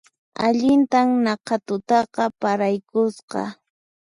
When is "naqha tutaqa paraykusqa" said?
1.25-3.41